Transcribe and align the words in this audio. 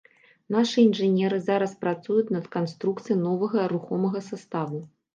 Нашы 0.53 0.79
інжынеры 0.89 1.37
зараз 1.51 1.77
працуюць 1.85 2.33
над 2.39 2.49
канструкцыяй 2.57 3.23
новага 3.29 3.71
рухомага 3.79 4.27
саставу. 4.35 4.87